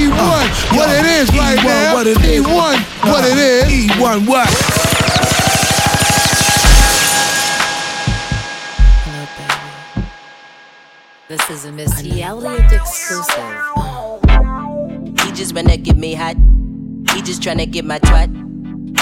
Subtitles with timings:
[0.00, 1.94] E1, uh, what it is right E1, now.
[1.94, 2.42] What it is.
[2.42, 3.90] E1, uh, what it is.
[3.90, 4.48] E1, what?
[11.28, 13.36] This is a Missy Elliott exclusive.
[15.20, 16.36] He just wanna get me hot.
[17.14, 18.30] He just tryna get my twat.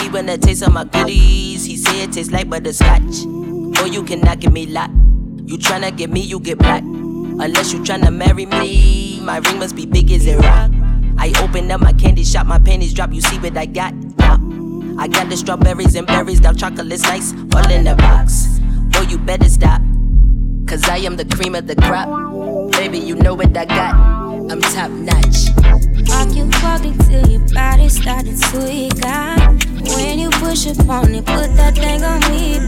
[0.00, 1.64] He wanna taste all my goodies.
[1.64, 3.24] He say it tastes like butterscotch.
[3.24, 4.94] Boy, you cannot get me locked.
[5.46, 6.82] You tryna get me, you get black.
[6.82, 10.87] Unless you tryna marry me, my ring must be big as a rock.
[11.18, 13.12] I open up my candy shop, my panties drop.
[13.12, 13.92] You see what I got?
[14.20, 14.38] Yeah.
[14.98, 18.58] I got the strawberries and berries, dark chocolate's nice, all in the box.
[18.90, 19.82] Boy, you better stop.
[20.66, 22.08] Cause I am the cream of the crop.
[22.72, 23.94] Baby, you know what I got.
[24.50, 25.50] I'm top notch.
[26.08, 29.64] Walk you walking till your body started to got.
[29.94, 32.58] When you push up on it, put that thing on me,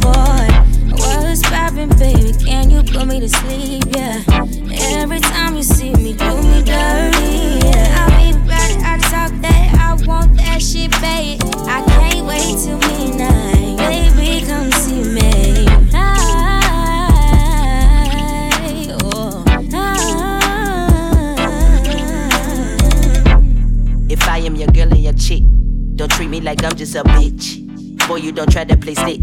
[28.41, 29.21] don't try to play stick.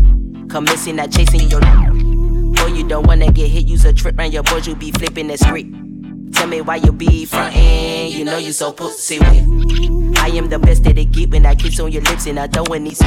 [0.48, 1.60] Come missing, not chasing your.
[1.60, 3.66] Boy, you don't wanna get hit.
[3.66, 5.70] Use a trip round your boys, you be flipping the script.
[6.34, 8.12] Tell me why you be frontin'.
[8.12, 10.18] You know you so pussy with.
[10.20, 12.46] I am the best that it get when I kiss on your lips and I
[12.46, 13.02] throw in these.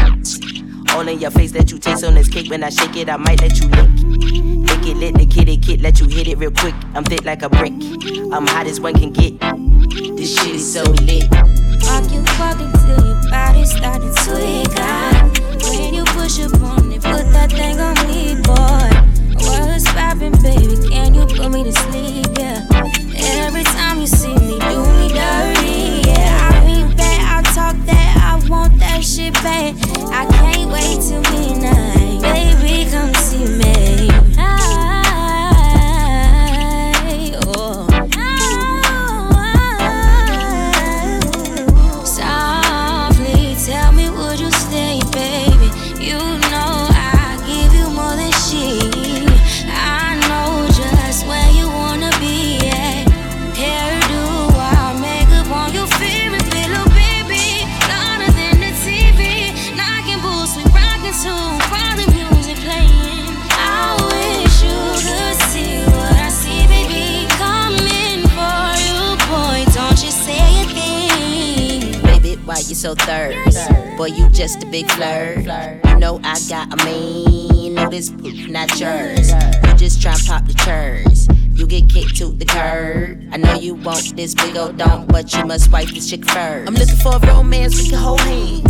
[0.91, 2.50] All in your face that you taste on this cake.
[2.50, 3.91] When I shake it, I might let you lick.
[4.69, 6.74] Lick it, let the kitty kid, let you hit it real quick.
[6.95, 7.72] I'm thick like a brick.
[8.33, 9.39] I'm hot as one can get.
[10.17, 11.30] This shit is so lit.
[11.30, 15.39] Walk you walking till your body started to
[16.31, 16.53] push up
[16.92, 18.91] it, put that thing on me, boy.
[19.45, 20.77] What's poppin', baby?
[20.89, 22.39] Can you put me to sleep?
[72.70, 73.69] You so thirst.
[73.97, 75.39] Boy, you just a big flirt.
[75.86, 79.33] You know I got a mean, know this not yours.
[79.33, 81.36] You just try pop the church.
[81.53, 83.20] You get kicked to the curb.
[83.33, 86.69] I know you want this big old don't, but you must wipe this chick first.
[86.69, 88.61] I'm looking for a romance we can hold hands.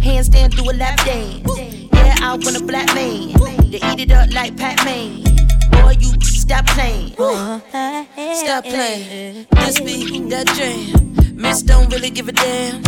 [0.00, 1.58] Handstand do a lap dance.
[1.92, 3.34] Yeah, I want a black man.
[3.70, 5.22] To eat it up like Pac-Man.
[5.70, 7.10] Boy, you stop playing.
[7.10, 9.46] Stop playing.
[9.52, 11.36] This be that jam.
[11.36, 12.82] Miss don't really give a damn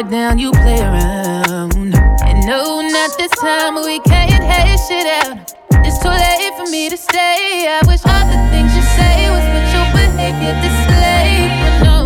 [0.00, 1.94] Guard down, you play around.
[2.24, 5.54] And no, not this time, we can't hate shit out.
[5.84, 7.66] It's too late for me to stay.
[7.68, 11.50] I wish all the things you say was what your behavior displayed.
[11.62, 12.00] But no,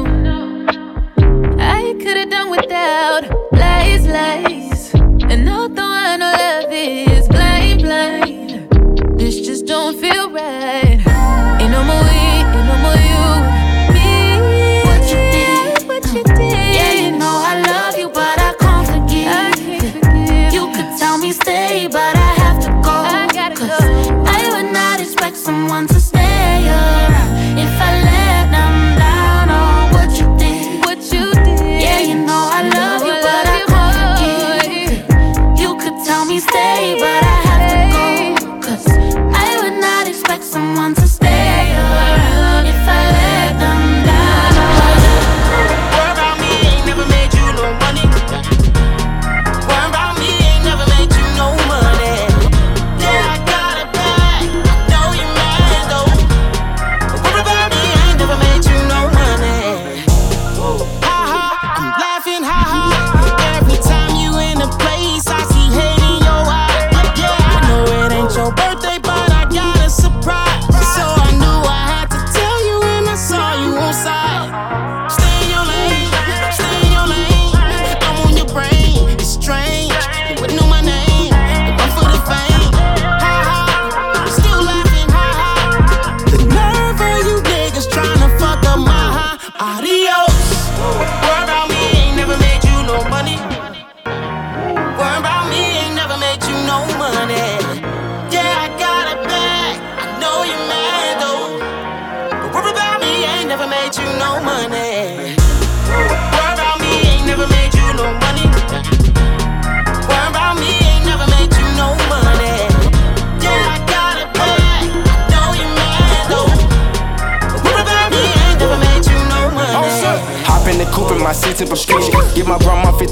[1.61, 4.64] I could've done without lies, lies.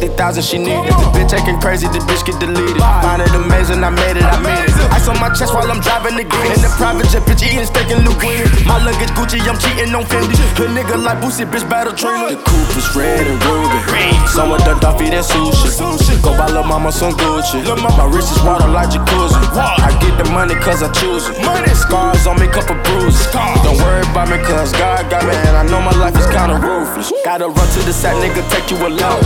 [0.02, 0.90] 50,000, she need it.
[0.98, 2.74] The bitch acting crazy, the bitch get deleted.
[3.06, 4.74] Find it amazing, I made it, I made it.
[4.90, 6.50] Ice on my chest while I'm driving the green.
[6.50, 8.50] In the private jet, bitch eating steak and linguine.
[8.66, 10.34] My luggage Gucci, I'm cheating on Fendi.
[10.58, 12.34] A nigga like Boosie, bitch battle trainer.
[12.34, 13.78] The coupe is red and ruby.
[14.26, 15.70] Someone ducked off, eat that sushi.
[16.18, 17.62] Go buy lil' mama some Gucci.
[17.62, 19.38] My wrist is water like jacuzzi.
[19.54, 21.38] I get the money cause I choose it.
[21.78, 23.30] Scars on me, couple bruises.
[23.30, 26.58] Don't worry about me cause God got me and I know my life is kinda
[26.58, 27.12] ruthless.
[27.24, 29.22] Gotta run to the side, nigga, take you alone.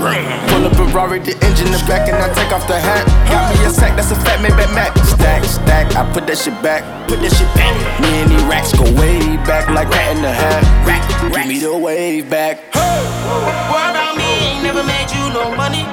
[0.00, 3.04] Pull up a Rari, the engine in the back, and I take off the hat.
[3.28, 4.96] Got me a sack, that's a fat man, back Mac.
[5.04, 6.82] Stack, stack, I put that shit back.
[7.06, 7.76] Put that shit back.
[8.00, 10.64] Me and these racks go way back like that in the hat.
[10.88, 12.72] Rack, give me the wave back.
[12.72, 15.84] Worry about me ain't never made you no money.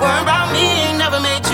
[0.00, 1.45] Worry about me ain't never made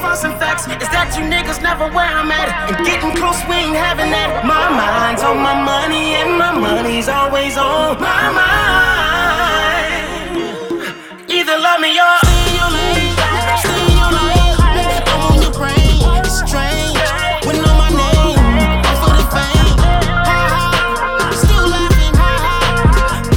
[0.00, 2.48] false and facts is that you niggas never where I'm at.
[2.70, 4.44] And getting close, we ain't having that.
[4.46, 9.98] My mind's on my money and my money's always on my mind.
[11.28, 12.16] Either love me or
[12.74, 13.14] lane.
[13.62, 14.56] Stay in your lane.
[15.10, 15.98] I'm on your brain.
[16.22, 16.98] It's strange.
[17.46, 18.38] When my name,
[19.02, 19.24] for the.
[19.34, 21.30] Ha ha.
[21.34, 22.14] Still laughing.
[22.22, 22.56] Ha ha.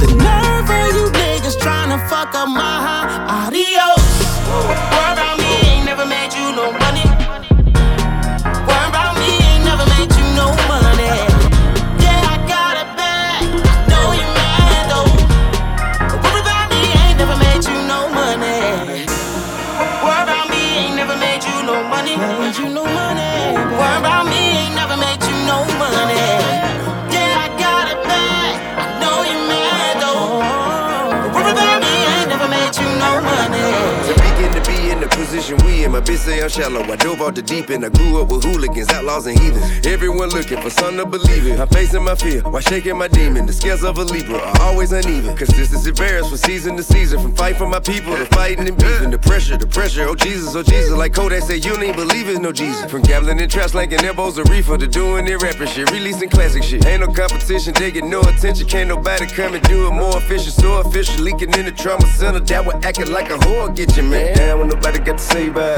[0.00, 2.91] The nerve you niggas tryna fuck up my high.
[37.46, 37.84] The deep end.
[37.84, 39.86] I grew up with hooligans, outlaws, and heathens.
[39.86, 40.11] Everyone
[40.42, 41.60] looking for something to believe in.
[41.60, 43.46] I'm facing my fear while shaking my demon.
[43.46, 45.36] The scales of a Libra are always uneven.
[45.36, 47.20] Consistency varies from season to season.
[47.22, 49.10] From fight for my people to fighting and beefing.
[49.10, 50.08] The pressure, the pressure.
[50.08, 50.90] Oh Jesus, oh Jesus.
[50.90, 52.90] Like Kodak said, you ain't believe it, no Jesus.
[52.90, 55.90] From gambling and trash, slanking elbows, a reefer to doing it rapping shit.
[55.92, 56.84] Releasing classic shit.
[56.86, 58.66] Ain't no competition, they get no attention.
[58.66, 60.54] Can't nobody come and do it more efficient.
[60.54, 62.40] So official, leaking in the trauma center.
[62.40, 64.36] That one acting like a whore, get you, man.
[64.36, 65.76] Damn, when nobody got to say bye.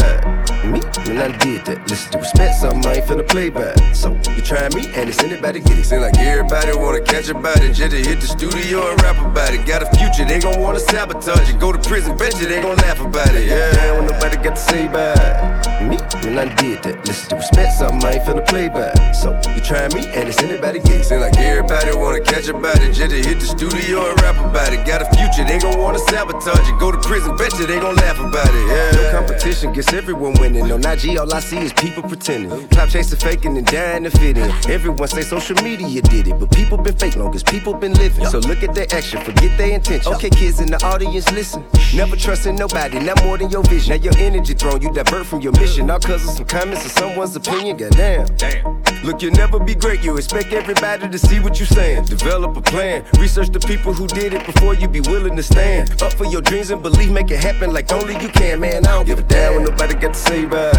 [0.65, 3.75] Me, when I did that, listen to respect, something I ain't finna play by.
[3.93, 5.85] So you try me, and it's anybody get it.
[5.85, 9.53] Seem like everybody wanna catch a body, just to hit the studio and rap about
[9.53, 9.67] it.
[9.67, 11.59] Got a future, they gon' wanna sabotage it.
[11.59, 13.47] Go to prison, bet you they gon' laugh about it.
[13.47, 15.74] Yeah, when nobody got to say bye.
[15.89, 18.93] Me, when I did that, listen to respect, something I ain't finna play by.
[19.13, 21.05] So you try me, and it's anybody get it.
[21.05, 24.73] Seem like everybody wanna catch a body, just to hit the studio and rap about
[24.73, 24.87] it.
[24.87, 26.79] Got a future, they gon' wanna sabotage it.
[26.79, 28.67] Go to prison, bet you they gon' laugh about it.
[28.69, 30.67] Yeah, no competition gets everyone winning.
[30.67, 32.67] No, not G, all I see is people pretending.
[32.69, 34.51] Cloud chasing, faking, and dying to fit in.
[34.71, 38.25] Everyone say social media did it, but people been fake long as people been living.
[38.27, 40.15] So look at their action, forget their intention.
[40.15, 41.63] Okay, kids in the audience, listen.
[41.95, 43.91] Never trusting nobody, not more than your vision.
[43.91, 45.74] Now your energy thrown, you divert from your mission.
[45.81, 48.27] All cause of some comments or someone's opinion, goddamn.
[48.37, 48.83] Damn.
[49.03, 52.05] Look, you'll never be great, you expect everybody to see what you're saying.
[52.05, 56.01] Develop a plan, research the people who did it before you be willing to stand.
[56.01, 58.87] Up for your dreams and believe, make it happen like only you can, man.
[58.87, 60.73] I don't give a damn when nobody got to say bye.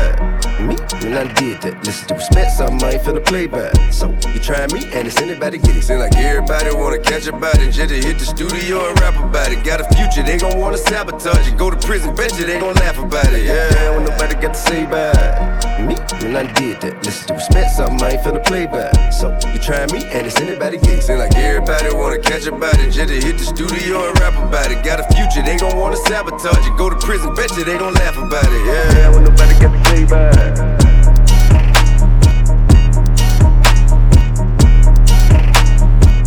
[0.60, 3.72] Me, when I did that, listen to respect, something I ain't finna play by.
[3.92, 5.84] So you try me, and it's anybody get it.
[5.84, 9.52] Seem like everybody wanna catch a body, just to hit the studio and rap about
[9.52, 9.64] it.
[9.64, 11.58] Got a future, they gon' wanna sabotage it.
[11.58, 13.44] Go to prison, bet you they gon' laugh about it.
[13.44, 15.60] Yeah, when nobody got to say bye.
[15.82, 18.90] Me, when I did that, listen to respect, something I ain't finna play by.
[19.10, 21.04] So you try me, and it's anybody it.
[21.04, 24.72] Seem like everybody wanna catch a body, just to hit the studio and rap about
[24.72, 24.84] it.
[24.84, 26.78] Got a future, they gon' wanna sabotage it.
[26.78, 28.66] Go to prison, bet you they gon' laugh about it.
[28.66, 30.76] Yeah, when nobody got say bye.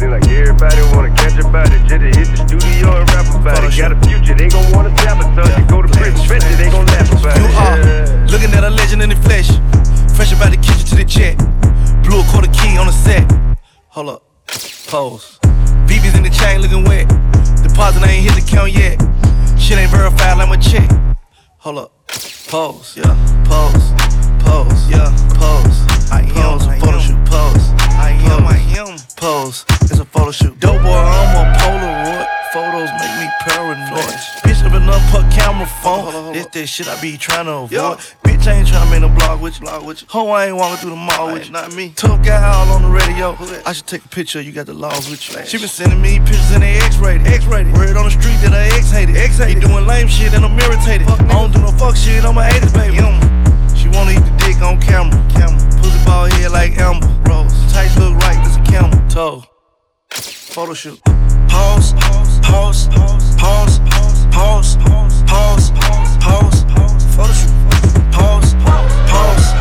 [0.09, 3.77] Like everybody wanna catch a body, just to hit the studio and rap about it.
[3.77, 5.69] Got a future, they gon' wanna sabotage it.
[5.69, 7.55] Go to prison, bet you they gon' laugh about You it.
[7.55, 8.18] are Yeah.
[8.31, 9.49] Looking at a legend in the flesh.
[10.17, 11.37] Fresh about the kitchen to the jet.
[12.05, 13.25] Blew a quarter key on the set.
[13.89, 14.23] Hold up.
[14.89, 15.39] Pose.
[15.89, 17.09] BB's in the chain looking wet.
[17.63, 19.01] Deposit I ain't hit the count yet.
[19.59, 20.89] Shit ain't verified like my check.
[21.59, 21.93] Hold up.
[22.49, 22.97] Pose.
[22.97, 23.13] Yeah.
[23.45, 23.93] Pose.
[24.45, 24.81] Pose.
[24.89, 25.09] Yeah.
[25.37, 25.79] Pose.
[26.11, 26.57] I am.
[26.57, 27.21] a photo shoot.
[27.27, 27.67] Pose.
[27.97, 28.47] I am.
[28.47, 28.97] I am.
[29.17, 29.65] Pose.
[29.83, 30.59] It's a photo shoot.
[30.61, 32.27] Dope boy, I'm a Polaroid.
[32.53, 34.48] Photos make me paranoid.
[34.99, 36.33] Up camera phone.
[36.33, 37.99] This that shit I be trying to avoid.
[38.25, 39.67] Bitch, I ain't tryna make no blog with you.
[39.67, 40.09] Blog with you.
[40.11, 41.53] Ho, I ain't walking through the mall with you.
[41.53, 41.93] Not me.
[41.97, 43.37] Tough guy all on the radio.
[43.65, 44.41] I should take a picture.
[44.41, 45.45] You got the laws with you.
[45.47, 47.27] She been sending me pictures in the X-rated.
[47.27, 47.73] X-rated.
[47.75, 49.17] Word on the street that I X-hated.
[49.17, 49.63] X-hated.
[49.63, 51.07] He doing lame shit and I'm irritated.
[51.09, 52.25] I don't do no fuck shit.
[52.25, 52.97] I'm a 80s baby.
[53.79, 55.17] She wanna eat the dick on camera.
[55.33, 55.59] Camera.
[55.81, 57.07] Pussy ball head like Amber.
[57.31, 57.55] Rose.
[57.73, 58.39] Tight look right.
[58.45, 59.09] This a camera.
[59.09, 59.45] Toe.
[60.11, 61.01] Photo shoot.
[61.49, 63.28] Pause, pause, pause, pause,
[64.31, 65.71] pause, pause, pause,
[66.21, 66.65] pause,
[67.15, 67.53] photo shoot.
[68.13, 69.53] Pause, pause, pause,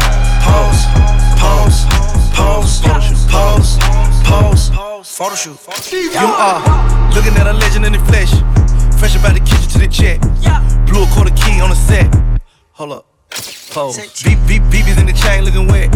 [0.44, 1.86] pause,
[2.36, 3.18] pause, photo shoot.
[3.30, 3.78] Pause,
[4.24, 5.58] pause, photo shoot.
[5.92, 6.62] You are
[7.14, 8.32] looking at a legend in the flesh.
[9.00, 10.20] Fresh about the kitchen to the jet.
[10.88, 12.14] Blew a quarter key on the set.
[12.74, 13.06] Hold up.
[13.72, 13.98] Pose.
[14.24, 15.92] Beep, beep, BB's in the chain looking wet.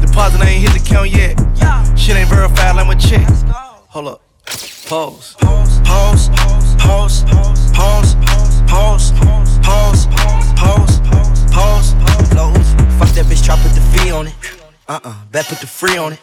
[0.00, 1.38] Deposit I ain't hit the count yet.
[1.98, 3.26] Shit ain't verified like my check.
[3.88, 4.22] Hold up.
[4.86, 5.34] Pose.
[5.38, 5.80] Pause.
[5.80, 6.61] Pause.
[12.98, 14.34] Fuck that bitch, try put the fee on it.
[14.88, 16.20] Uh uh, bet put the free on it.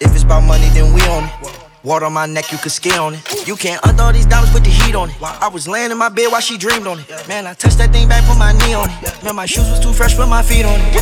[0.00, 1.60] If it's about money, then we on it.
[1.82, 3.46] Water on my neck, you can ski on it.
[3.46, 5.16] You can't undo these diamonds, put the heat on it.
[5.22, 7.28] I was laying in my bed while she dreamed on it.
[7.28, 9.22] Man, I touched that thing back, put my knee on it.
[9.22, 10.94] Man, my shoes was too fresh, put my feet on it.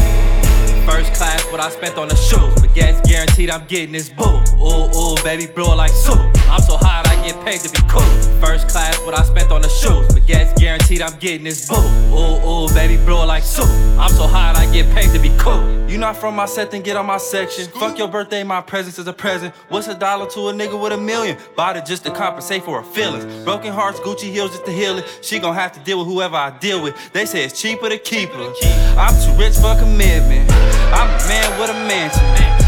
[0.85, 2.53] First class, what I spent on the shoes.
[2.61, 4.43] But gas guaranteed I'm getting this boo.
[4.59, 6.19] Ooh, ooh, baby, blow like soup.
[6.51, 8.03] I'm so hot, I get paid to be cool.
[8.41, 10.07] First class, what I spent on the shoes.
[10.13, 11.77] But gas guaranteed I'm getting this boo.
[11.77, 13.69] Ooh, ooh, baby, blow like soup.
[13.99, 15.63] I'm so hot, I get paid to be cool.
[15.89, 17.67] You not from my set, then get on my section.
[17.67, 19.55] Fuck your birthday, my presence is a present.
[19.69, 21.37] What's a dollar to a nigga with a million?
[21.55, 23.25] Bought it just to compensate for her feelings.
[23.45, 25.19] Broken hearts, Gucci heels just to heal it.
[25.23, 26.97] She gon' have to deal with whoever I deal with.
[27.13, 28.53] They say it's cheaper to keep her.
[28.97, 30.51] I'm too rich for commitment.
[30.93, 32.62] I'm a man with a mansion.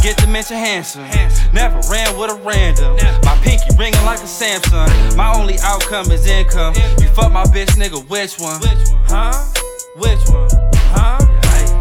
[0.00, 1.04] Forget to mention handsome.
[1.52, 2.96] Never ran with a random.
[3.22, 4.88] My pinky ringing like a Samsung.
[5.14, 6.72] My only outcome is income.
[6.98, 8.58] You fuck my bitch, nigga, which one?
[9.04, 9.44] Huh?
[9.96, 10.48] Which one?
[10.96, 11.18] Huh?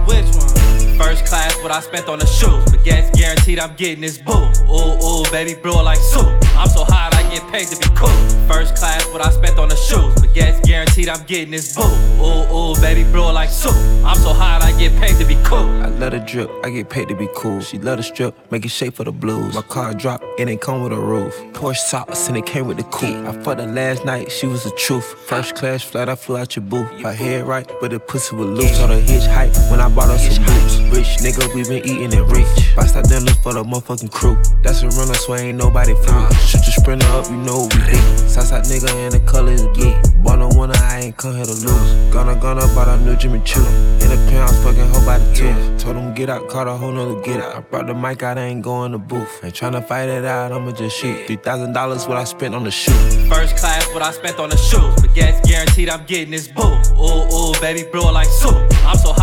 [0.04, 0.98] Which one?
[1.00, 2.70] First class, what I spent on the shoes.
[2.70, 4.52] But gas guaranteed I'm getting this boo.
[4.68, 6.28] Ooh, ooh, baby, blow like soup.
[6.60, 8.10] I'm so hot, I get paid to be cool.
[8.48, 10.16] First class, what I spent on the shoes.
[10.16, 11.84] But gas guaranteed I'm getting this boo.
[11.84, 13.76] Ooh, ooh, baby, blow like soup.
[14.04, 15.60] I'm so hot, I get paid to be cool.
[15.60, 17.62] I let her drip, I get paid to be cool.
[17.62, 19.54] She let her strip, make it shape for the blues.
[19.54, 21.36] My car drop, it ain't come with a roof.
[21.54, 23.16] Porsche socks and it came with the coupe.
[23.28, 25.06] I fucked her last night, she was the truth.
[25.28, 26.90] First class flight, I flew out your booth.
[27.02, 28.80] Her head right, but the pussy was loose.
[28.80, 30.80] On the hitch height when I bought her some boots.
[30.98, 32.76] Rich nigga, we been eating it rich.
[32.76, 34.36] Bust out dinners for the motherfucking crew.
[34.64, 36.32] That's a runner, so ain't nobody through.
[36.48, 38.30] Shoot your sprinter up, you know we hit.
[38.30, 39.94] Southside nigga and the color is blue.
[40.24, 42.14] Born on one, I ain't come here to lose.
[42.14, 43.60] Gonna, gonna, but I knew Jimmy Choo.
[44.04, 45.82] In the penthouse, fucking hoe by the tooth.
[45.82, 47.56] Told him get out, caught a whole nother get out.
[47.56, 49.44] I brought the mic out, I ain't going to booth.
[49.44, 51.28] Ain't tryna fight it out, I'ma just shoot.
[51.28, 52.94] $3,000 what I spent on the shoe.
[53.28, 54.96] First class, what I spent on the shoes.
[55.02, 56.64] But gas guaranteed, I'm getting this boo.
[56.94, 58.56] Ooh, ooh, baby, blow like soup.
[58.86, 59.19] I'm so get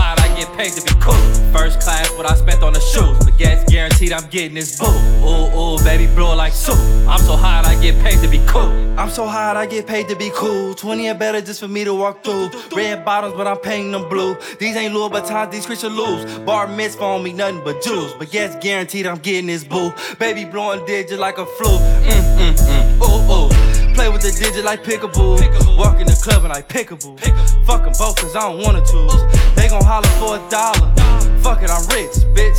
[0.57, 1.15] paid to be cool.
[1.53, 3.19] First class, what I spent on the shoes.
[3.19, 4.87] But gas guaranteed, I'm getting this boo.
[4.87, 6.79] Ooh, ooh, baby, blow like soup.
[7.07, 8.73] I'm so hot, I get paid to be cool.
[8.99, 10.75] I'm so hot, I get paid to be cool.
[10.75, 12.51] 20 and better just for me to walk through.
[12.75, 14.37] Red bottoms, but I'm painting them blue.
[14.59, 16.39] These ain't Louis Vuittons, these Christian lose.
[16.41, 18.15] Bar mitzvah on me, nothing but jewels.
[18.15, 19.93] But yes, guaranteed I'm getting this boo.
[20.19, 21.69] Baby blowing digit like a flu.
[21.69, 23.03] Mm, mm, mm.
[23.03, 23.95] Ooh, ooh.
[23.95, 25.79] Play with the digit like pickaboo.
[25.79, 27.19] Walk in the club and like pickaboo.
[27.67, 29.56] Fuck them both cause I don't wanna choose.
[29.67, 30.95] They gon' holler for a dollar.
[31.43, 32.55] Fuck it, I'm rich, bitch.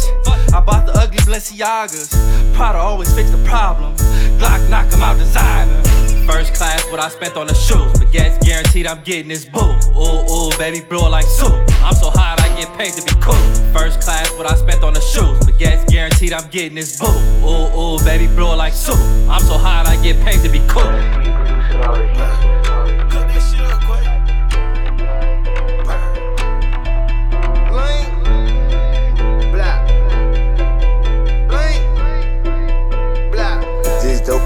[0.54, 2.12] I bought the ugly Balenciagas.
[2.54, 3.96] Prada always fix the problem.
[4.36, 5.82] Glock knock 'em out designer.
[6.28, 7.98] First class, what I spent on the shoes.
[7.98, 9.72] But gas guaranteed I'm getting this boo.
[9.96, 11.54] Ooh, ooh, baby, blow like soup.
[11.82, 13.40] I'm so hot, I get paid to be cool.
[13.72, 15.40] First class, what I spent on the shoes.
[15.46, 17.08] But gas guaranteed I'm getting this boo.
[17.08, 19.00] Ooh, ooh, baby, blow like soup.
[19.30, 20.92] I'm so hot, I get paid to be cool.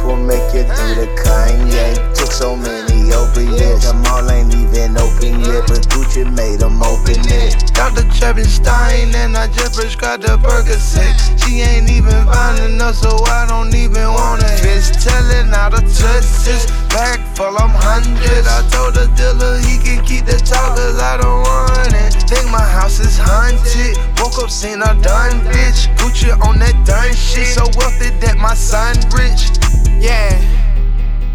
[0.03, 1.95] Will make you do the Kanye.
[2.15, 7.19] Took so many opiates, them all ain't even open yet, but Gucci made them open
[7.29, 7.73] it.
[7.73, 8.17] Got the Dr.
[8.17, 11.13] Treppenstein and I just prescribed the Percocet.
[11.43, 14.83] She ain't even fine enough, so I don't even wanna hit.
[15.01, 18.45] Telling all the touches, back full, I'm hundred.
[18.47, 22.13] I told the dealer he can keep the talk, cause I don't want it.
[22.29, 23.97] Think my house is haunted.
[24.19, 25.89] Woke up, seen a done bitch.
[25.97, 27.47] Gucci on that done shit.
[27.47, 29.60] So wealthy that my son rich.
[29.99, 30.39] Yeah.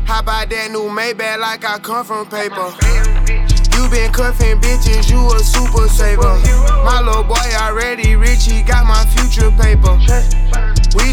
[0.06, 2.72] How about that new Maybach like I come from paper?
[3.76, 6.38] You been cuffing bitches, you a super saver.
[6.84, 9.98] My little boy already rich, he got my future paper.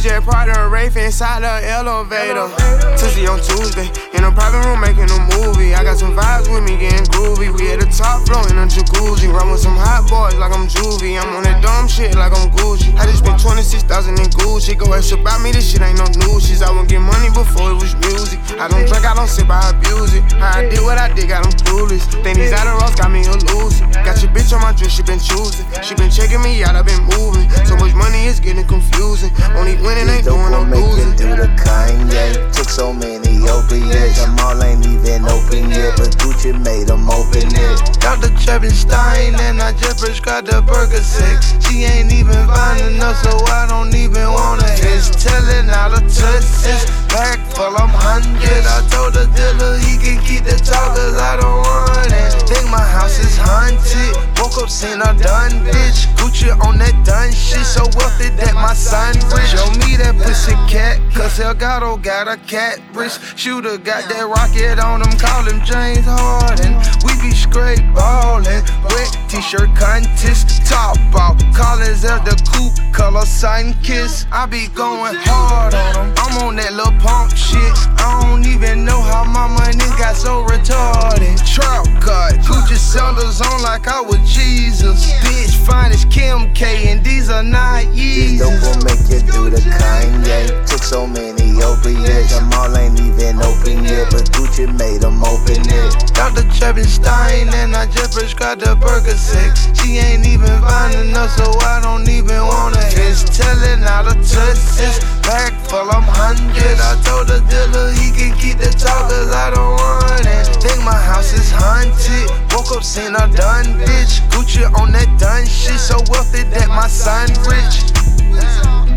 [0.03, 2.51] We just parked a Wraith inside the elevator.
[2.99, 5.71] Tuesday on Tuesday, in a private room making a movie.
[5.71, 7.47] I got some vibes with me getting groovy.
[7.47, 9.31] We at the top floor in a jacuzzi.
[9.31, 11.15] Run with some hot boys like I'm juvie.
[11.15, 12.91] I'm on that dumb shit like I'm Gucci.
[12.99, 14.75] I just spent 26,000 in Gucci.
[14.75, 16.59] Go ask about me, this shit ain't no new shit.
[16.59, 18.43] I won't get money before it was music.
[18.59, 20.27] I don't drink, I don't sip, I abuse it.
[20.35, 22.11] How I did what I did, got them clueless.
[22.27, 23.87] Think these Adderalls got me loser.
[24.03, 25.63] Got your bitch on my dress, she been choosing.
[25.79, 27.47] She been checking me out, I been moving.
[27.63, 29.31] So much money, it's getting confusing.
[29.55, 31.15] Only winning ain't doing no will make you losing.
[31.15, 32.51] do the Kanye.
[32.53, 37.45] Took so many opiates, them all ain't even open yet, but Gucci made them open
[37.45, 37.77] it.
[37.99, 38.29] Dr.
[38.41, 41.37] Treppenstein and I just prescribed the Percocet.
[41.63, 45.03] She ain't even fine enough, so I don't even wanna hit.
[45.19, 48.63] Telling all the touches, back full, I'm hundred.
[48.65, 52.31] I told the dealer he can keep the talk, cause I don't want it.
[52.47, 54.15] Think my house is haunted.
[54.39, 56.07] Woke up, seen a done bitch.
[56.17, 59.51] Gucci on that done shit, so wealthy that my son rich.
[59.55, 63.37] Show me that pussy cat, cause Elgato got a cat wrist.
[63.37, 66.73] Shooter got that rocket on him, call him James Harden.
[67.05, 71.37] We be straight ballin', wet t-shirt contest, top off.
[71.53, 74.25] Collins of the coupe, color sun kiss.
[74.31, 76.13] I be going hard on him.
[76.17, 77.73] I'm on that little punk shit.
[77.99, 81.37] I don't even know how my money got so retarded.
[81.45, 85.11] Trout cut, Gucci sellers on like I was Jesus.
[85.21, 88.61] Bitch, fine as Kim K, and these are not This dope Yeezys.
[88.61, 90.65] will make you do the Kanye.
[90.67, 95.61] Took so many opiates, them all ain't even open yet, but Gucci made them open
[95.63, 95.91] it.
[96.13, 96.43] Dr.
[96.55, 99.53] Treppenstein and I just prescribed the Percocet.
[99.77, 103.17] She ain't even fine enough, so I don't even wanna hit.
[103.33, 106.77] Telling all the touches, back full, I'm hundred.
[106.79, 110.45] I told the dealer he can keep the talk, cause I don't want it.
[110.61, 112.29] Think my house is haunted.
[112.53, 114.21] Woke up, seen a done bitch.
[114.29, 118.92] Gucci on that done shit, so wealthy that my son rich.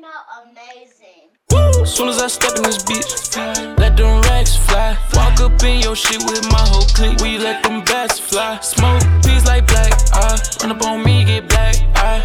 [0.00, 1.86] Came out amazing.
[1.86, 4.96] Soon as I step in this bitch, let them racks fly.
[5.14, 7.20] Walk up in your shit with my whole clique.
[7.20, 8.58] We let them bats fly.
[8.60, 10.38] Smoke peas like black eye.
[10.62, 12.22] Run up on me, get black eye.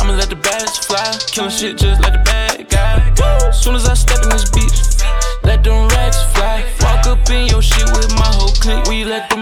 [0.00, 1.16] I'ma let the bats fly.
[1.32, 3.50] Killing shit just like the bad guy.
[3.50, 5.02] Soon as I step in this bitch,
[5.44, 6.64] let them racks fly.
[6.80, 8.86] Walk up in your shit with my whole clique.
[8.86, 9.41] We let them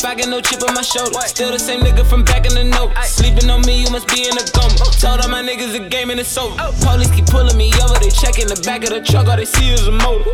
[0.00, 1.20] In my no chip on my shoulder.
[1.26, 2.96] Still the same nigga from back in the note.
[3.04, 4.72] Sleeping on me, you must be in a coma.
[4.80, 4.90] Oh.
[4.96, 6.56] Told all my niggas the game and it's over.
[6.58, 6.72] Oh.
[6.80, 8.00] Police keep pulling me over.
[8.00, 9.28] They checking the back of the truck.
[9.28, 10.32] All they see is a motor.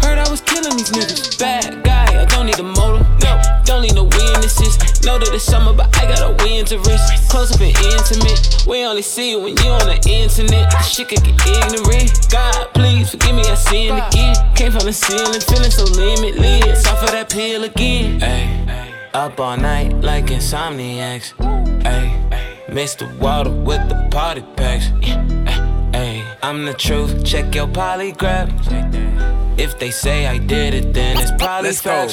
[0.00, 1.38] Heard I was killing these niggas.
[1.38, 3.04] Bad guy, I don't need a motor.
[3.20, 4.80] No, don't need no witnesses.
[5.04, 7.28] Know that it's summer, but I got a win to risk.
[7.28, 8.64] Close up and intimate.
[8.66, 10.72] We only see you when you on the internet.
[10.72, 12.32] This shit could get ignorant.
[12.32, 14.36] God, please forgive me, I sin again.
[14.54, 16.86] Came from the ceiling, feeling so limitless.
[16.86, 18.22] Off of that pill again.
[18.22, 18.61] Ay,
[19.14, 21.34] up all night like insomniacs.
[21.84, 24.90] Ay, mix the water with the party packs.
[25.94, 27.24] Ay, I'm the truth.
[27.24, 28.50] Check your polygraph.
[29.58, 32.08] If they say I did it, then it's probably Let's go.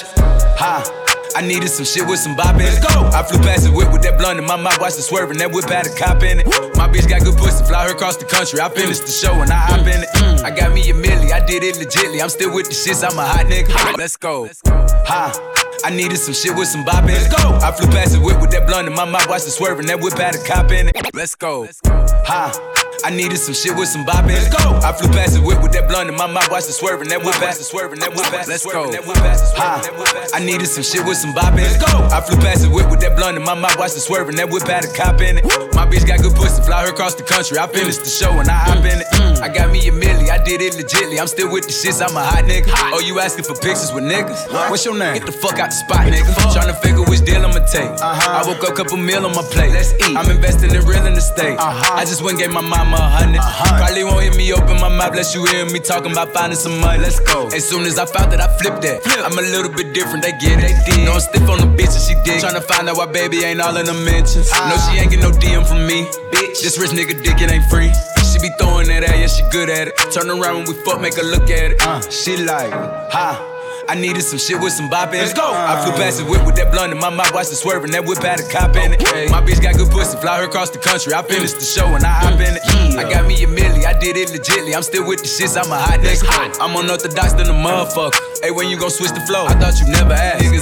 [0.58, 0.96] Ha.
[1.36, 2.82] I needed some shit with some bop in it.
[2.82, 3.06] Go.
[3.14, 5.38] I flew past the whip with that blunt in my mouth, watched it swerving.
[5.38, 6.48] That whip had a cop in it.
[6.76, 8.60] My bitch got good pussy, fly her across the country.
[8.60, 10.10] I finished the show and I hop in it.
[10.16, 10.44] Mm.
[10.44, 12.22] I got me a milli, I did it legitly.
[12.22, 13.98] I'm still with the shits, I'm a hot nigga.
[13.98, 14.50] Let's go.
[14.66, 15.59] Ha.
[15.84, 17.32] I needed some shit with some bop in it.
[17.32, 17.58] Go.
[17.62, 19.88] I flew past the whip with that blunt in my mouth, watched it swerving.
[19.88, 20.96] That whip had a cop in it.
[21.14, 21.68] Let's go.
[21.86, 22.79] Ha.
[23.04, 24.52] I needed some shit with some bop in it.
[24.52, 24.80] Go.
[24.84, 27.10] I flew past the whip with that blunt in my mouth, watched it swerving.
[27.10, 28.00] That whip had swerving.
[28.00, 28.90] That whip had Let's go.
[28.90, 30.30] Ha.
[30.34, 31.80] I needed some shit with some bop in it.
[31.80, 32.08] Go.
[32.12, 34.36] I flew past the whip with that blunt in my mouth, watched it swerving.
[34.36, 35.46] That whip had a cop in it.
[35.74, 37.58] My bitch got good pussy, fly her across the country.
[37.58, 39.08] I finished the show and I hop in it.
[39.14, 39.42] Mm, mm.
[39.42, 41.20] I got me a milli, I did it legitly.
[41.20, 42.68] I'm still with the shits, I'm a hot nigga.
[42.92, 44.50] Oh, you asking for pictures with niggas?
[44.70, 45.14] What's your name?
[45.14, 46.28] Get the fuck out the spot, nigga.
[46.52, 47.90] Tryna figure which deal I'ma take.
[48.02, 48.42] Uh-huh.
[48.42, 49.72] I woke up, couple meal on my plate.
[49.72, 50.18] Let's eat.
[50.18, 51.58] I'm investing in real estate.
[51.60, 51.96] Uh-huh.
[51.96, 53.42] I just went and gave my mama a hundred.
[53.42, 56.80] Probably won't hear me open my mouth, bless you hear me talking about finding some
[56.80, 57.02] money.
[57.02, 57.48] Let's go.
[57.48, 59.04] As soon as I found that, I flipped that.
[59.04, 59.20] Flip.
[59.26, 60.70] I'm a little bit different, they get it.
[60.70, 61.06] They did.
[61.06, 62.44] No, I'm stiff on the bitch and she did.
[62.44, 64.52] Tryna find out why baby ain't all in the mentions.
[64.52, 66.06] No, she ain't get no DM from me.
[66.32, 67.92] Bitch, this rich nigga dick, it ain't free.
[68.32, 69.98] She be throwing that at, yeah, she good at it.
[70.14, 71.82] Turn around when we fuck, make her look at it.
[71.82, 72.72] Uh, she like,
[73.12, 73.59] ha.
[73.90, 75.26] I needed some shit with some bop in it.
[75.26, 75.50] Let's go.
[75.50, 77.90] I flew past the whip with that blunt in my mouth, watched it swerving.
[77.90, 79.02] That whip had a cop in it.
[79.34, 81.10] My bitch got good pussy, fly her across the country.
[81.14, 82.62] I finished the show and I hop in it.
[82.94, 84.76] I got me a milli, I did it legitly.
[84.76, 86.22] I'm still with the shits, I'm a hot nigga.
[86.62, 88.14] I'm unorthodox than a motherfucker.
[88.46, 89.50] Hey, when you gon' switch the flow?
[89.50, 90.46] I thought you never asked.
[90.46, 90.59] Niggas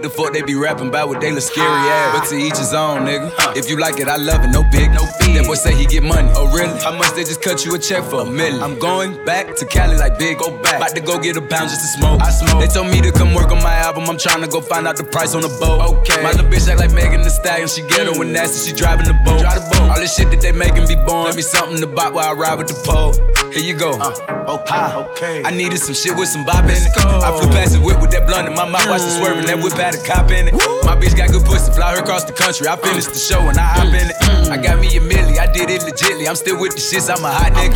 [0.00, 2.08] what the fuck they be rapping about what they look scary ass.
[2.08, 2.20] Ah.
[2.20, 3.56] But to each his own, nigga.
[3.56, 5.36] If you like it, I love it, no big, no big.
[5.36, 6.30] That boy say he get money.
[6.34, 6.72] Oh, really?
[6.80, 8.22] How much they just cut you a check for?
[8.22, 8.62] A million.
[8.62, 10.76] I'm going back to Cali like big, go back.
[10.76, 12.22] About to go get a pound just to smoke.
[12.22, 12.60] I smoke.
[12.60, 14.08] They told me to come work on my album.
[14.08, 16.00] I'm trying to go find out the price on the boat.
[16.00, 16.22] Okay.
[16.22, 17.68] My little bitch act like Megan Thee Stallion.
[17.68, 18.70] She ghetto and nasty.
[18.70, 19.40] She driving the boat.
[19.40, 19.90] Drive the boat.
[19.90, 21.28] All this shit that they making be born.
[21.28, 23.12] Let me something to bop while I ride with the pole.
[23.52, 23.98] Here you go.
[23.98, 24.14] Uh,
[24.56, 24.80] okay.
[24.80, 25.04] Ah.
[25.10, 25.42] okay.
[25.44, 26.88] I needed some shit with some bop in it.
[26.96, 28.88] I flew past the whip with that blunt in my mouth.
[28.88, 29.44] Watched it swerving.
[29.46, 30.54] That whip had a cop in it.
[30.84, 31.72] My bitch got good pussy.
[31.72, 32.68] Fly her across the country.
[32.68, 34.16] I finished the show and I hop in it.
[34.50, 35.38] I got me a milli.
[35.38, 36.28] I did it legitly.
[36.28, 37.10] I'm still with the shits.
[37.10, 37.74] I'm a hot nigga.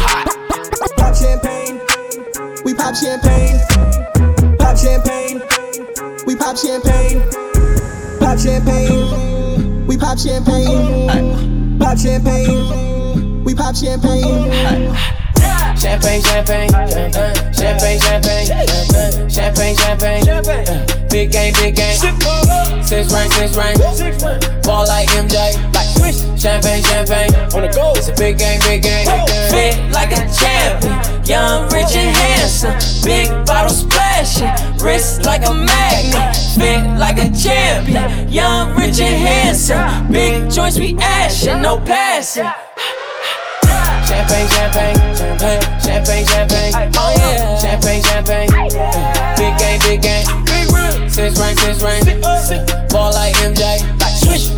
[0.97, 1.81] Pop champagne.
[2.65, 3.59] We pop champagne.
[4.59, 5.43] Pop champagne.
[6.27, 7.23] We pop champagne.
[8.21, 9.87] Pop champagne.
[9.87, 11.79] We pop champagne.
[11.79, 13.45] Pop champagne.
[13.45, 14.95] We pop champagne.
[15.77, 18.47] Champagne, champagne, champagne, champagne, champagne,
[19.29, 21.09] champagne, champagne, champagne.
[21.09, 21.97] Big game, big game.
[22.83, 23.79] Six rank, six rank.
[24.63, 26.21] Ball like MJ, like swish.
[26.41, 27.35] Champagne, champagne.
[27.55, 27.93] On the go.
[27.97, 29.07] It's a big game, big game.
[29.51, 31.25] Fit like a champion.
[31.25, 32.75] Young, rich, and handsome.
[33.05, 34.51] Big bottle splashing.
[34.85, 36.37] Wrist like a magnet.
[36.57, 38.29] Fit like a champion.
[38.29, 40.13] Young, rich, and handsome.
[40.13, 41.63] Big joints, we ashing.
[41.63, 42.47] No passing.
[44.15, 46.93] Champagne, champagne, champagne, champagne, champagne.
[46.97, 48.49] Oh yeah, champagne, champagne.
[49.35, 51.11] Big game, big game.
[51.11, 52.23] Six rank, six rank.
[52.91, 53.83] Ball like MJ.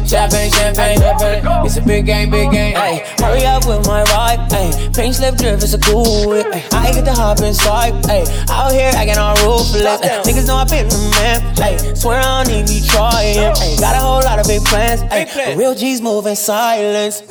[0.06, 1.64] Champagne, champagne, champagne.
[1.64, 2.76] It's a big game, big game.
[2.76, 4.46] Ay, hurry up with my ride.
[4.52, 6.46] Ay, pink slip drip is a cool whip.
[6.52, 7.94] Ay, I get to hop inside.
[8.10, 10.02] Ay, out here acting all ruthless.
[10.02, 11.40] Ay, niggas know I been the man.
[11.58, 13.38] Ay, swear I don't even trying.
[13.56, 15.00] Ay, got a whole lot of big plans.
[15.10, 17.22] Ay, real G's move in silence.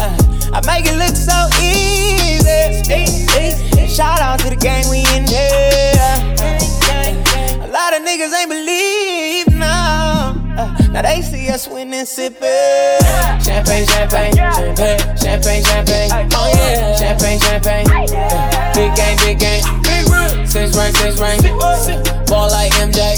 [0.00, 2.82] Uh, I make it look so easy.
[3.88, 5.92] Shout out to the gang, we in there.
[7.62, 9.81] A lot of niggas ain't believe now.
[10.56, 12.40] Uh, now they see us winning, sipping.
[13.40, 16.28] Champagne, champagne, champagne, champagne, champagne.
[16.34, 17.86] Oh yeah, champagne, champagne.
[17.90, 19.62] Uh, big game, big game.
[20.46, 21.42] Six rank, six rank.
[22.28, 23.16] Ball like MJ.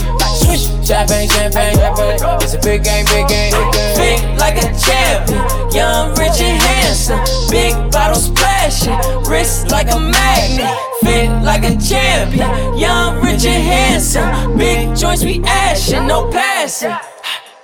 [0.86, 2.38] Champagne, champagne, champagne.
[2.40, 3.52] It's a big game, big game.
[3.96, 5.42] Fit like a champion.
[5.72, 7.18] Young, rich, and handsome.
[7.50, 8.94] Big bottle splashing.
[9.28, 10.78] Wrist like a magnet.
[11.02, 12.78] Fit like a champion.
[12.78, 14.56] Young, rich, and handsome.
[14.56, 16.06] Big joints, we ashing.
[16.06, 16.94] No passing.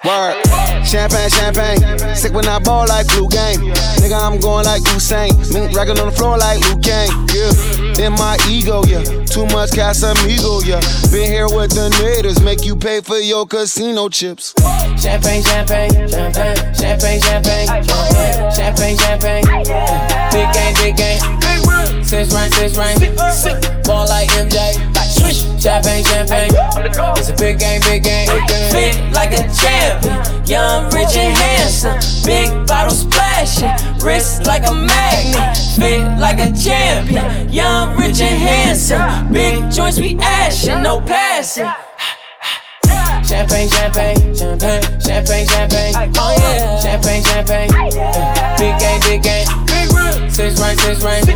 [0.04, 0.40] Word.
[0.82, 2.16] Champagne, champagne.
[2.16, 3.60] Sick when I ball like blue game.
[4.00, 5.36] Nigga, I'm going like Usain.
[5.52, 7.12] Mink racking on the floor like Luke Kane.
[7.36, 8.06] Yeah.
[8.06, 9.04] In my ego, yeah.
[9.26, 10.80] Too much Casamigo, yeah.
[11.12, 12.40] Been here with the natives.
[12.42, 14.54] Make you pay for your casino chips.
[14.96, 17.68] Champagne, champagne, champagne, champagne, champagne,
[18.56, 19.44] champagne, champagne.
[20.32, 21.20] Big game, big game.
[22.02, 22.98] Six rank, six rank.
[23.84, 24.89] Ball like MJ.
[25.20, 25.42] Swish.
[25.60, 26.50] Champagne, champagne.
[27.16, 28.28] It's a big game, big game.
[28.72, 30.46] Fit like a champion.
[30.46, 31.98] Young, rich, and handsome.
[32.24, 33.70] Big bottle splashing.
[34.04, 35.56] Wrist like a magnet.
[35.76, 37.52] Fit like a champion.
[37.52, 39.32] Young, rich, and handsome.
[39.32, 40.82] Big joints, we ashing.
[40.82, 41.68] No passing.
[43.22, 46.12] Champagne, champagne, champagne, champagne, champagne.
[46.16, 47.70] Oh yeah, champagne, champagne.
[48.58, 49.69] Big game, big game.
[50.30, 51.26] Six rank, six rank.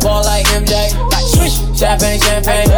[0.00, 0.90] Ball like MJ.
[1.34, 1.78] Swish.
[1.78, 2.68] Champagne, champagne.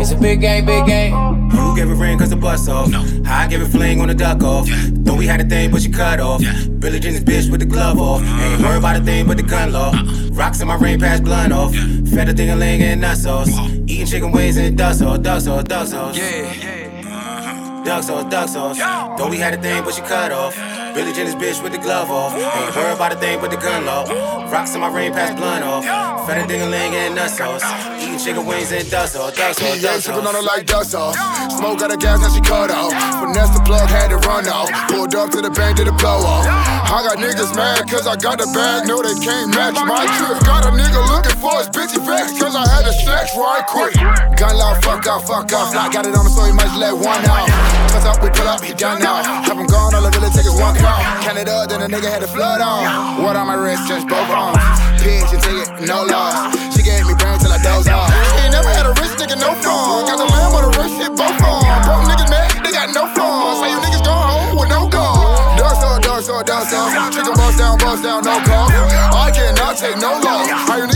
[0.00, 1.12] It's a big game, big game.
[1.50, 2.88] You gave it ring cause the bus off.
[2.88, 3.04] No.
[3.26, 4.68] I gave it fling on the duck off.
[4.68, 6.40] Though we had a thing, but she cut off.
[6.78, 8.22] Billie Jean's bitch with the glove off.
[8.22, 8.42] Uh-huh.
[8.44, 9.90] Ain't worried about a thing but the gun law.
[9.90, 10.30] Uh-uh.
[10.30, 11.74] Rocks in my ring, pass blunt off.
[11.74, 13.50] Fed a thing a ling and nut sauce.
[13.86, 16.16] Eating chicken wings and duck sauce, duck sauce, duck sauce.
[16.16, 17.82] Yeah.
[17.84, 18.78] Duck sauce, duck sauce.
[19.18, 20.56] Though we had a thing, but she cut off.
[20.96, 22.32] Billie Jean's bitch with the glove off.
[22.32, 24.08] Ain't worried about a thing but the gun law.
[24.48, 25.84] Rocks in my ring, pass blunt off.
[26.26, 27.60] Fed a ding a ling and nut sauce.
[28.00, 29.36] Eating chicken wings and dust off.
[29.36, 31.12] sauce, duck PJ sipping on her like dust off.
[31.52, 32.96] Smoke out of gas, now she cut off.
[33.20, 34.72] Finesse the plug, had to run off.
[34.88, 36.48] Pulled up to the bank, did a blow off.
[36.48, 40.40] I got niggas mad cause I got the bag, no they can't match my drip.
[40.48, 43.92] Got a nigga looking for his bitchy vex cause I had the stretch right quick.
[44.40, 45.76] Gun law, fuck off, fuck off.
[45.76, 47.52] Fly got it on the so he might let one out.
[47.92, 49.20] Cause up, we pull up, he done now.
[49.44, 51.02] Have him gone, all I really take is one call.
[51.26, 53.22] Canada, then the nigga had the flood on.
[53.22, 54.62] What on my wrist, just both arms.
[55.02, 56.54] Pitch and take it, no loss.
[56.74, 58.10] She gave me brain till I doze off.
[58.42, 60.06] Ain't never had a rich nigga, no phone.
[60.06, 61.62] Got the lamb on the wrist, shit, both on.
[61.82, 63.58] Broke niggas mad, they got no phone.
[63.60, 65.58] Say you niggas go home with no gun.
[65.58, 66.90] Dust off, dust off, dust off.
[67.10, 68.70] Chicken bust down, bust down, no call.
[68.70, 70.46] I cannot take no loss.
[70.70, 70.86] How you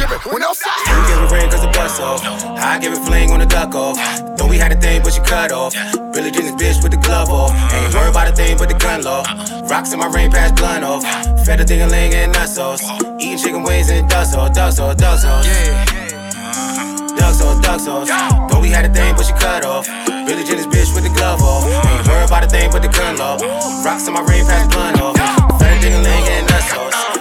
[0.00, 0.86] niggas say you drippin' with no sauce?
[0.88, 2.24] You gave it ring cause the bus off.
[2.58, 3.96] I gave it fling on the duck off.
[4.36, 5.74] Though we had a thing, but she cut off.
[6.12, 7.52] Billie Jean's bitch with the glove off.
[7.72, 9.22] Ain't worried about a thing but the gun law.
[9.68, 11.02] Rocks in my ring, pass blunt off.
[11.44, 12.82] Fed a thing a ling and nut sauce.
[13.18, 15.46] Eating chicken wings and duck sauce, duck sauce, duck sauce.
[17.16, 18.08] Duck sauce, duck sauce.
[18.50, 19.86] Though we had a thing, but she cut off.
[20.26, 21.64] Billie Jean's bitch with the glove off.
[21.64, 23.36] Ain't worried about a thing but the gun law.
[23.84, 25.16] Rocks in my ring, pass blunt off.
[25.60, 27.19] Fed a thing a ling and nut sauce.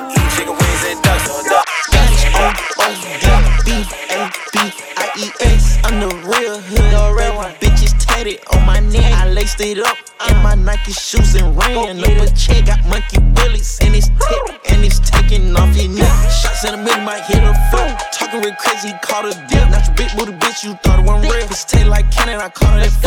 [4.51, 5.79] B-A-B-I-E-S.
[5.83, 7.55] I'm the real hood already.
[7.59, 9.13] Bitches tatted on my neck.
[9.13, 9.97] I laced it up
[10.29, 12.65] in my Nike shoes and ran up a check.
[12.65, 16.31] Got monkey bullets and it's tick and it's taking off your neck.
[16.31, 17.91] Shots in the middle might hit a foot.
[18.11, 19.69] Talking real crazy, caught a dip.
[19.69, 21.47] Not your big booty bitch, you thought it wasn't real.
[21.47, 22.99] Bitch tail like cannon, I caught it at.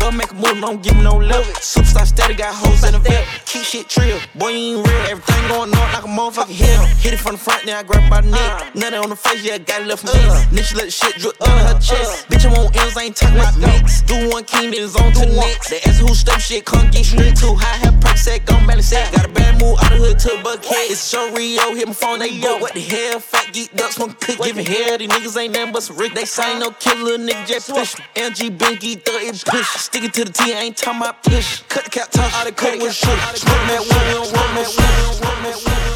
[0.00, 1.44] Go make move, don't give me no love.
[1.60, 3.26] Superstar steady, got hoes in the vet.
[3.46, 5.02] Keep shit trill, boy, you ain't real.
[5.12, 6.82] Everything going on like a motherfucking hill.
[6.98, 8.74] Hit it from the front, then I grab by the neck.
[8.74, 10.24] Nothing on the face, yeah, got it left from me.
[10.52, 12.28] Then let the shit drip down her chest.
[12.28, 14.02] Bitch, I want ends, I ain't talking about mix.
[14.02, 15.70] Do one king, then it's on to the next.
[15.70, 17.54] They ask who step shit, come get straight to.
[17.54, 19.12] High have perk set, gon' balance set.
[19.12, 20.90] Got a bad move out the hood to a buckhead.
[20.90, 22.58] It's so Rio, hit my phone, they go.
[22.58, 23.20] What the hell?
[23.20, 24.98] Fat geek ducks, one cook, giving hair.
[24.98, 26.14] These niggas ain't nothing but some Rick.
[26.14, 27.94] They say no killer, nigga just push.
[28.14, 29.66] LG Binky, thug it push.
[29.66, 31.62] Sticking to the T, I ain't talking about push.
[31.68, 33.08] Cut the cap, talk all the cut with shoot.
[33.34, 35.89] Smoke that one, we that one, we that.